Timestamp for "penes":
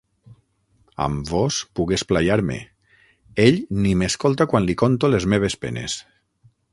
5.67-5.99